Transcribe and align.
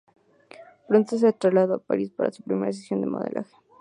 Pronto 0.87 1.19
se 1.19 1.31
trasladó 1.31 1.75
a 1.75 1.83
París 1.83 2.09
para 2.09 2.31
su 2.31 2.41
primera 2.41 2.73
sesión 2.73 3.01
de 3.01 3.05
modelaje. 3.05 3.55